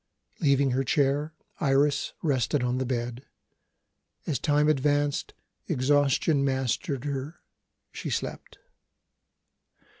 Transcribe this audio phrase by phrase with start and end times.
[0.39, 3.23] Leaving her chair, Iris rested on the bed.
[4.25, 5.35] As time advanced,
[5.67, 7.41] exhaustion mastered her;
[7.91, 8.57] she slept.